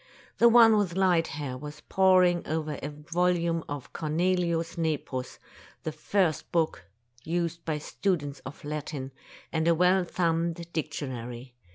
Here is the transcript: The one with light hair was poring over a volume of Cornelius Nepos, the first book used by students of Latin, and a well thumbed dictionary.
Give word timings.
The 0.39 0.49
one 0.49 0.77
with 0.77 0.95
light 0.95 1.27
hair 1.27 1.55
was 1.59 1.81
poring 1.81 2.41
over 2.47 2.79
a 2.81 2.87
volume 2.89 3.63
of 3.69 3.93
Cornelius 3.93 4.75
Nepos, 4.75 5.37
the 5.83 5.91
first 5.91 6.51
book 6.51 6.85
used 7.23 7.63
by 7.65 7.77
students 7.77 8.39
of 8.39 8.63
Latin, 8.65 9.11
and 9.51 9.67
a 9.67 9.75
well 9.75 10.03
thumbed 10.03 10.67
dictionary. 10.73 11.53